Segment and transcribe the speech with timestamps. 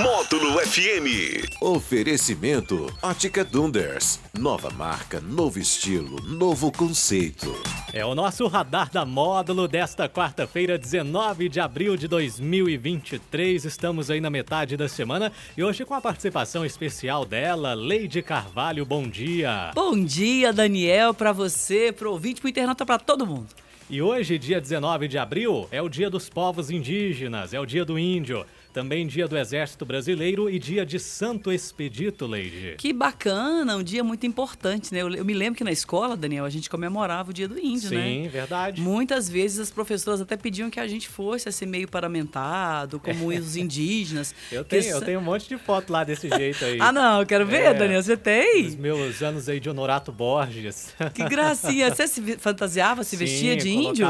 [0.00, 1.60] Módulo FM.
[1.60, 4.18] Oferecimento Ótica Dunders.
[4.38, 7.54] Nova marca, novo estilo, novo conceito.
[7.92, 13.66] É o nosso radar da módulo desta quarta-feira, 19 de abril de 2023.
[13.66, 18.86] Estamos aí na metade da semana e hoje com a participação especial dela, Leide Carvalho.
[18.86, 19.72] Bom dia.
[19.74, 23.48] Bom dia, Daniel, para você, pro ouvinte, pro internauta, para todo mundo.
[23.90, 27.84] E hoje, dia 19 de abril, é o dia dos povos indígenas, é o dia
[27.84, 28.46] do índio.
[28.72, 32.76] Também dia do Exército Brasileiro e dia de Santo Expedito, Leide.
[32.78, 35.02] Que bacana, um dia muito importante, né?
[35.02, 37.90] Eu, eu me lembro que na escola, Daniel, a gente comemorava o dia do índio,
[37.90, 38.04] Sim, né?
[38.04, 38.80] Sim, verdade.
[38.80, 43.56] Muitas vezes as professoras até pediam que a gente fosse assim meio paramentado, como os
[43.56, 44.34] indígenas.
[44.50, 46.78] eu, tenho, eu tenho um monte de foto lá desse jeito aí.
[46.80, 48.68] ah, não, eu quero ver, é, Daniel, você tem?
[48.68, 50.94] Os meus anos aí de Honorato Borges.
[51.12, 51.92] Que gracinha.
[51.92, 54.06] Você se fantasiava, se Sim, vestia de índio?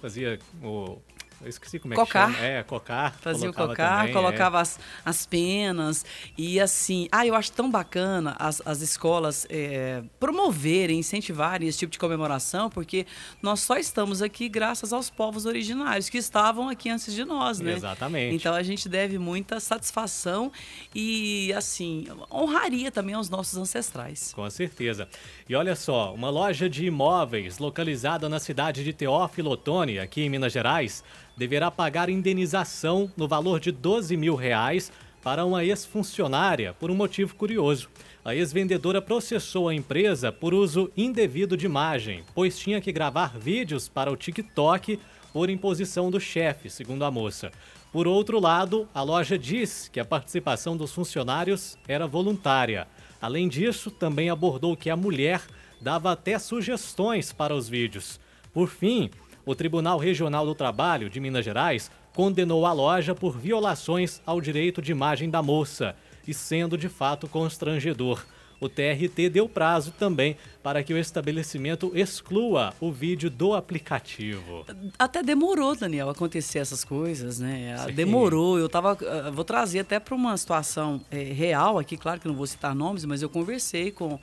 [0.00, 0.98] fazia o
[1.40, 2.28] eu esqueci como é cocar.
[2.28, 2.46] que chama.
[2.46, 3.14] É, cocar.
[3.20, 4.62] Fazia o cocar, também, colocava é.
[4.62, 6.04] as, as penas.
[6.36, 11.92] E assim, ah, eu acho tão bacana as, as escolas é, promoverem, incentivarem esse tipo
[11.92, 13.06] de comemoração, porque
[13.42, 17.74] nós só estamos aqui graças aos povos originários que estavam aqui antes de nós, né?
[17.74, 18.34] Exatamente.
[18.34, 20.50] Então a gente deve muita satisfação
[20.94, 24.32] e, assim, honraria também aos nossos ancestrais.
[24.34, 25.08] Com certeza.
[25.48, 30.30] E olha só, uma loja de imóveis localizada na cidade de Teófilo Otoni, aqui em
[30.30, 31.04] Minas Gerais,
[31.36, 34.90] deverá pagar indenização no valor de 12 mil reais
[35.22, 37.88] para uma ex-funcionária por um motivo curioso.
[38.24, 43.88] A ex-vendedora processou a empresa por uso indevido de imagem, pois tinha que gravar vídeos
[43.88, 44.98] para o TikTok
[45.32, 47.50] por imposição do chefe, segundo a moça.
[47.92, 52.86] Por outro lado, a loja diz que a participação dos funcionários era voluntária.
[53.20, 55.42] Além disso, também abordou que a mulher
[55.80, 58.20] dava até sugestões para os vídeos.
[58.52, 59.10] Por fim,
[59.46, 64.82] o Tribunal Regional do Trabalho de Minas Gerais condenou a loja por violações ao direito
[64.82, 65.94] de imagem da moça
[66.26, 68.26] e sendo de fato constrangedor.
[68.58, 74.64] O TRT deu prazo também para que o estabelecimento exclua o vídeo do aplicativo.
[74.98, 77.76] Até demorou, Daniel, acontecer essas coisas, né?
[77.86, 77.92] Sim.
[77.92, 78.58] Demorou.
[78.58, 78.96] Eu tava.
[79.32, 83.04] Vou trazer até para uma situação é, real aqui, claro que não vou citar nomes,
[83.04, 84.18] mas eu conversei com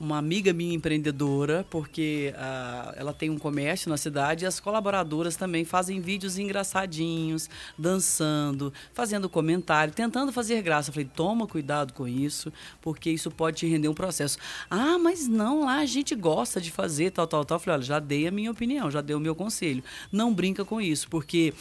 [0.00, 5.34] uma amiga minha empreendedora, porque uh, ela tem um comércio na cidade e as colaboradoras
[5.34, 10.90] também fazem vídeos engraçadinhos, dançando, fazendo comentário, tentando fazer graça.
[10.90, 14.38] Eu falei, toma cuidado com isso, porque isso pode te render um processo.
[14.70, 17.56] Ah, mas não, lá a gente gosta de fazer tal, tal, tal.
[17.56, 19.82] Eu falei, olha, já dei a minha opinião, já dei o meu conselho.
[20.12, 21.52] Não brinca com isso, porque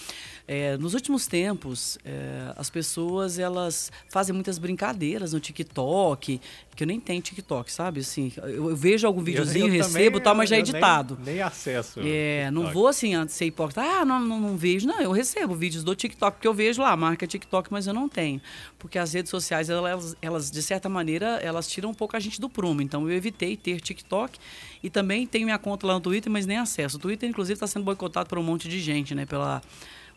[0.47, 6.39] é, nos últimos tempos, é, as pessoas elas fazem muitas brincadeiras no TikTok,
[6.73, 7.99] que eu nem tenho TikTok, sabe?
[7.99, 11.17] Assim, eu, eu vejo algum videozinho, eu, eu recebo, tal, mas já é editado.
[11.23, 11.99] Nem, nem acesso.
[12.03, 13.81] É, não vou assim antes ser hipócrita.
[13.81, 14.88] Ah, não, não, não, vejo.
[14.88, 18.09] Não, eu recebo vídeos do TikTok, porque eu vejo lá, marca TikTok, mas eu não
[18.09, 18.41] tenho.
[18.77, 22.39] Porque as redes sociais, elas, elas, de certa maneira, elas tiram um pouco a gente
[22.39, 22.81] do prumo.
[22.81, 24.38] Então eu evitei ter TikTok
[24.83, 26.97] e também tenho minha conta lá no Twitter, mas nem acesso.
[26.97, 29.25] O Twitter, inclusive, está sendo boicotado por um monte de gente, né?
[29.25, 29.61] Pela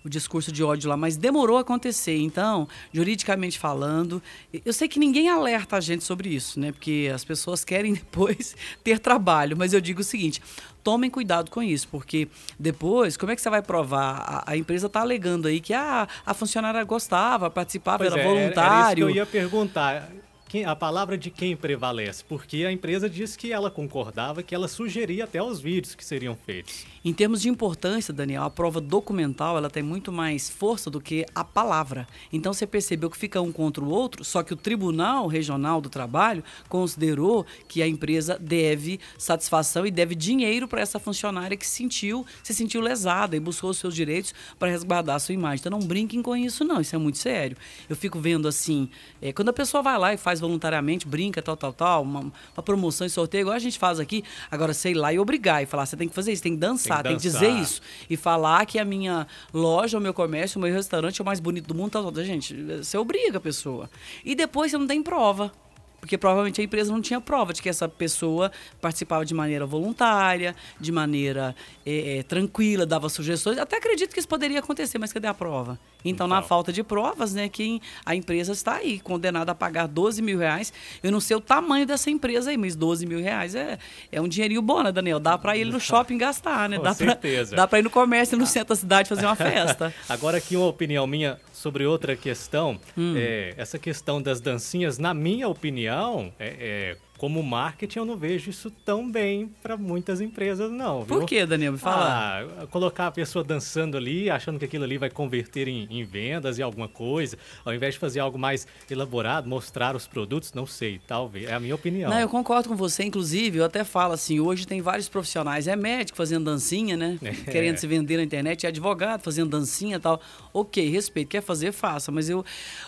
[0.05, 2.17] o discurso de ódio lá, mas demorou a acontecer.
[2.17, 4.23] Então, juridicamente falando,
[4.65, 6.73] eu sei que ninguém alerta a gente sobre isso, né?
[6.73, 10.41] Porque as pessoas querem depois ter trabalho, mas eu digo o seguinte:
[10.83, 12.29] tomem cuidado com isso, porque
[12.59, 14.45] depois, como é que você vai provar?
[14.47, 18.25] A, a empresa está alegando aí que ah, a funcionária gostava, participava, pois era é,
[18.25, 18.71] voluntário.
[18.71, 20.11] Era isso que eu ia perguntar
[20.51, 24.67] quem, a palavra de quem prevalece, porque a empresa disse que ela concordava, que ela
[24.67, 26.85] sugeria até os vídeos que seriam feitos.
[27.05, 31.25] Em termos de importância, Daniel, a prova documental ela tem muito mais força do que
[31.37, 32.05] a palavra.
[32.33, 35.89] Então você percebeu que fica um contra o outro, só que o Tribunal Regional do
[35.89, 42.27] Trabalho considerou que a empresa deve satisfação e deve dinheiro para essa funcionária que sentiu,
[42.43, 45.61] se sentiu lesada e buscou os seus direitos para resguardar a sua imagem.
[45.61, 46.81] Então não brinquem com isso, não.
[46.81, 47.57] Isso é muito sério.
[47.89, 48.91] Eu fico vendo assim,
[49.23, 52.63] é, quando a pessoa vai lá e faz voluntariamente, brinca, tal, tal, tal, uma, uma
[52.65, 54.25] promoção e sorteio, igual a gente faz aqui.
[54.51, 57.03] Agora, sei lá e obrigar e falar, você tem que fazer isso, tem que dançar,
[57.03, 57.81] tem que, tem que dizer isso.
[58.09, 61.41] E falar que a minha loja, o meu comércio, o meu restaurante é o mais
[61.41, 62.25] bonito do mundo, tal, tal.
[62.25, 63.91] Gente, você obriga a pessoa.
[64.25, 65.53] E depois você não tem prova
[66.01, 68.51] porque provavelmente a empresa não tinha prova de que essa pessoa
[68.81, 71.55] participava de maneira voluntária, de maneira
[71.85, 73.59] é, é, tranquila, dava sugestões.
[73.59, 75.79] Até acredito que isso poderia acontecer, mas cadê a prova?
[76.05, 80.23] Então, na falta de provas, né, quem a empresa está aí, condenada a pagar 12
[80.23, 80.73] mil reais.
[81.03, 83.79] Eu não sei o tamanho dessa empresa aí, mas 12 mil reais é,
[84.11, 85.21] é um dinheirinho bom, né, Daniel?
[85.21, 86.77] Dá para ir no shopping gastar, né?
[86.77, 87.51] Com dá certeza.
[87.51, 89.95] Pra, dá para ir no comércio, no centro da cidade fazer uma festa.
[90.09, 92.79] Agora aqui uma opinião minha sobre outra questão.
[92.97, 93.15] Hum.
[93.17, 98.49] É, essa questão das dancinhas, na minha opinião, é, é, como marketing, eu não vejo
[98.49, 101.01] isso tão bem para muitas empresas, não.
[101.03, 101.19] Viu?
[101.19, 101.73] Por que, Daniel?
[101.73, 102.47] Me fala.
[102.63, 106.57] Ah, colocar a pessoa dançando ali, achando que aquilo ali vai converter em, em vendas
[106.57, 110.99] e alguma coisa, ao invés de fazer algo mais elaborado, mostrar os produtos, não sei,
[111.07, 111.47] talvez.
[111.51, 112.09] É a minha opinião.
[112.09, 113.05] Não, eu concordo com você.
[113.05, 115.69] Inclusive, eu até falo assim, hoje tem vários profissionais.
[115.69, 117.19] É médico fazendo dancinha, né?
[117.23, 117.33] É.
[117.53, 118.65] Querendo se vender na internet.
[118.65, 120.23] É advogado fazendo dancinha e tal.
[120.55, 121.29] Ok, respeito.
[121.29, 122.11] Quer fazer, faça.
[122.11, 122.43] Mas eu...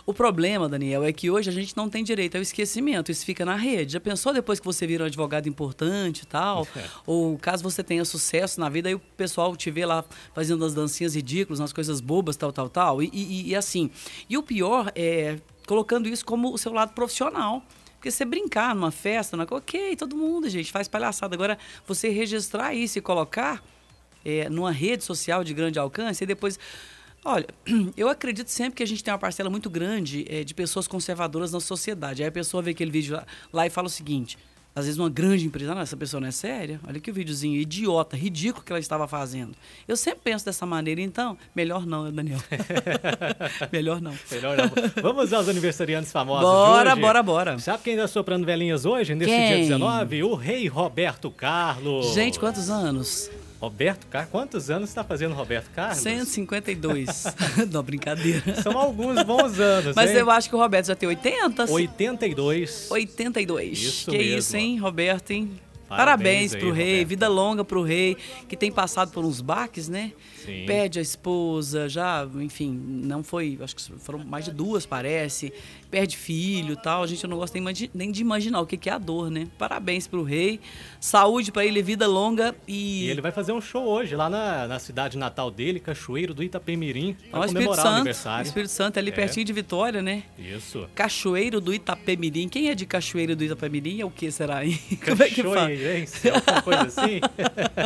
[0.06, 3.12] O problema, Daniel, é que hoje a gente não tem direito ao esquecimento.
[3.12, 3.92] Isso fica na rede.
[3.92, 6.68] Já pensou depois que você vira um advogado importante e tal?
[6.76, 6.84] É.
[7.06, 10.04] Ou caso você tenha sucesso na vida, aí o pessoal te vê lá
[10.34, 13.02] fazendo as dancinhas ridículas, umas coisas bobas, tal, tal, tal.
[13.02, 13.90] E, e- e assim.
[14.28, 17.62] E o pior é colocando isso como o seu lado profissional.
[17.94, 19.46] Porque você brincar numa festa, numa...
[19.50, 21.34] ok, todo mundo, gente, faz palhaçada.
[21.34, 23.62] Agora, você registrar isso e colocar
[24.24, 26.58] é, numa rede social de grande alcance e depois.
[27.24, 27.46] Olha,
[27.96, 31.52] eu acredito sempre que a gente tem uma parcela muito grande é, de pessoas conservadoras
[31.52, 32.22] na sociedade.
[32.22, 34.36] Aí a pessoa vê aquele vídeo lá, lá e fala o seguinte.
[34.74, 36.80] Às vezes uma grande empresa, não, essa pessoa não é séria.
[36.88, 39.52] Olha que videozinho idiota, ridículo que ela estava fazendo.
[39.86, 42.38] Eu sempre penso dessa maneira, então, melhor não, Daniel.
[43.70, 44.14] melhor não.
[44.30, 45.02] Melhor não.
[45.02, 47.00] Vamos aos aniversariantes famosos Bora, de hoje.
[47.02, 47.58] bora, bora.
[47.58, 49.46] Sabe quem está soprando velhinhas hoje, nesse Quem?
[49.48, 50.22] dia 19?
[50.22, 52.14] O rei Roberto Carlos.
[52.14, 53.30] Gente, quantos anos?
[53.62, 54.32] Roberto Carlos?
[54.32, 55.98] Quantos anos está fazendo Roberto Carlos?
[55.98, 57.24] 152.
[57.70, 58.60] não, brincadeira.
[58.60, 60.16] São alguns bons anos, Mas hein?
[60.16, 61.70] eu acho que o Roberto já tem 80.
[61.70, 62.90] 82.
[62.90, 63.78] 82.
[63.78, 64.38] Isso que mesmo.
[64.38, 65.60] isso, hein, Roberto, hein?
[65.96, 67.08] Parabéns Parabéns, aí, pro rei, Roberto.
[67.08, 68.16] vida longa pro rei,
[68.48, 70.12] que tem passado por uns baques, né?
[70.44, 70.64] Sim.
[70.66, 75.52] Perde a esposa, já, enfim, não foi, acho que foram mais de duas, parece.
[75.90, 77.02] Perde filho e tal.
[77.02, 77.58] A gente não gosta
[77.94, 79.46] nem, de imaginar o que que é a dor, né?
[79.58, 80.58] Parabéns pro rei,
[81.00, 83.04] saúde pra ele, vida longa e.
[83.06, 86.42] E ele vai fazer um show hoje lá na, na cidade natal dele, Cachoeiro do
[86.42, 87.94] Itapemirim, Ó, para o Espírito comemorar o Santo.
[87.96, 88.46] aniversário.
[88.46, 89.12] Espírito Santo ali É.
[89.12, 90.22] pertinho de Vitória, né?
[90.38, 90.88] Isso.
[90.94, 92.48] Cachoeiro do Itapemirim.
[92.48, 94.00] Quem é de Cachoeiro do Itapemirim?
[94.00, 94.78] É o que será, hein?
[95.04, 95.70] Como é que fala?
[95.82, 97.20] Cachoeirense, alguma coisa assim.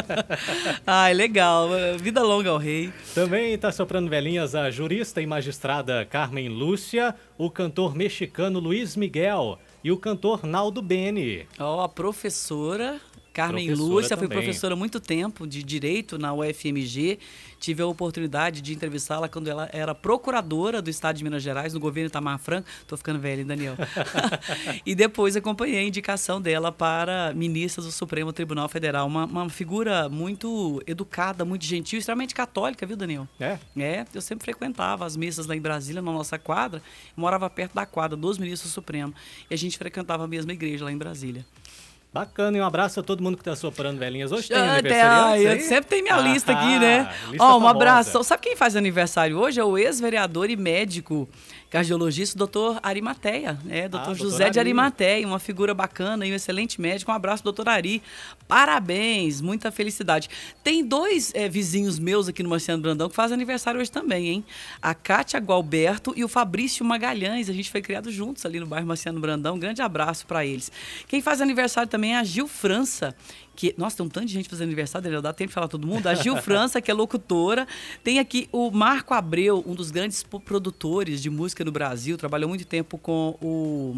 [0.87, 1.69] Ai, legal.
[1.99, 2.93] Vida longa ao rei.
[3.15, 9.59] Também está soprando velhinhas a jurista e magistrada Carmen Lúcia, o cantor mexicano Luiz Miguel
[9.83, 11.47] e o cantor Naldo Beni.
[11.59, 13.01] Ó, a professora
[13.37, 14.38] Carmen Professora Lúcia também.
[14.38, 17.19] professora há muito tempo de direito na UFMG.
[17.61, 21.81] Tive a oportunidade de entrevistá-la quando ela era procuradora do Estado de Minas Gerais, no
[21.81, 22.67] governo Itamar Franco.
[22.87, 23.75] Tô ficando velha, hein, Daniel?
[24.87, 29.06] e depois acompanhei a indicação dela para ministra do Supremo Tribunal Federal.
[29.06, 33.29] Uma, uma figura muito educada, muito gentil, extremamente católica, viu, Daniel?
[33.38, 33.59] É?
[33.77, 36.83] É, eu sempre frequentava as missas lá em Brasília, na nossa quadra.
[37.15, 39.12] Morava perto da quadra dos ministros do Supremo.
[39.50, 41.44] E a gente frequentava a mesma igreja lá em Brasília.
[42.12, 44.32] Bacana, e um abraço a todo mundo que está soprando velhinhas.
[44.32, 45.61] Hoje tem Ah, ai, aí?
[45.61, 47.14] sempre tem minha lista aqui, Ah, né?
[47.32, 47.70] Ó, um famosa.
[47.70, 48.25] abraço.
[48.25, 49.61] Sabe quem faz aniversário hoje?
[49.61, 51.29] É o ex-vereador e médico
[51.71, 53.59] cardiologista, doutor Arimateia.
[53.69, 54.69] É, doutor Ah, doutor José de Ari.
[54.69, 57.11] Arimateia, uma figura bacana e um excelente médico.
[57.11, 58.03] Um abraço, doutor Ari.
[58.49, 60.29] Parabéns, muita felicidade.
[60.63, 64.45] Tem dois eh, vizinhos meus aqui no Marciano Brandão que fazem aniversário hoje também, hein?
[64.81, 67.51] A Kátia Gualberto e o Fabrício Magalhães.
[67.51, 69.57] A gente foi criado juntos ali no bairro Marciano Brandão.
[69.57, 70.71] Um grande abraço para eles.
[71.09, 73.15] Quem faz aniversário também é a Gil França.
[73.56, 75.87] Que, nossa, tem um tanto de gente fazendo aniversário, Daniel, dá tempo de falar todo
[75.87, 76.06] mundo.
[76.06, 77.67] A Gil França, que é locutora.
[78.05, 82.17] Tem aqui o Marco Abreu, um dos grandes produtores de música no Brasil.
[82.19, 83.97] Trabalhou muito tempo com o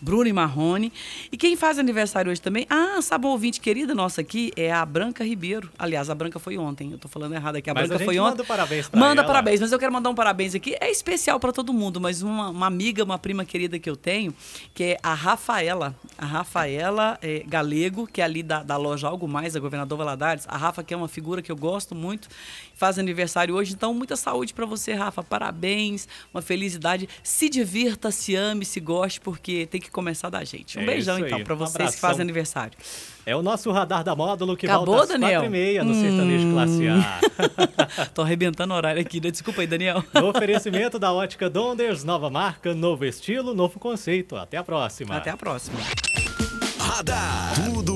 [0.00, 0.92] Bruno e Marrone.
[1.30, 5.22] E quem faz aniversário hoje também, ah, sabe ouvinte querida nossa aqui, é a Branca
[5.24, 5.70] Ribeiro.
[5.78, 7.68] Aliás, a Branca foi ontem, eu tô falando errado aqui.
[7.70, 8.30] A Mas a Branca gente foi ontem.
[8.30, 9.26] manda parabéns pra Manda ela.
[9.26, 10.74] parabéns, mas eu quero mandar um parabéns aqui.
[10.80, 14.34] É especial para todo mundo, mas uma, uma amiga, uma prima querida que eu tenho,
[14.74, 15.94] que é a Rafaela.
[16.16, 20.44] A Rafaela é, Galego, que é ali da, da loja Algo Mais, a governador Valadares.
[20.48, 22.28] A Rafa, que é uma figura que eu gosto muito,
[22.74, 23.72] faz aniversário hoje.
[23.74, 25.22] Então, muita saúde para você, Rafa.
[25.22, 27.08] Parabéns, uma felicidade.
[27.22, 30.78] Se divirta, se ame, se goste, porque tem que começar da gente.
[30.78, 32.00] Um É beijão, então, para Um vocês que abração.
[32.00, 32.72] fazem aniversário.
[33.24, 35.40] É o nosso radar da módulo que Acabou, volta às Daniel?
[35.40, 38.06] quatro e meia no Sertanejo Classe A.
[38.14, 39.32] Tô arrebentando o horário aqui, né?
[39.32, 40.04] Desculpa aí, Daniel.
[40.14, 44.36] No oferecimento da Ótica Donders, nova marca, novo estilo, novo conceito.
[44.36, 45.16] Até a próxima.
[45.16, 45.76] Até a próxima.
[46.78, 47.52] Radar.
[47.64, 47.95] Tudo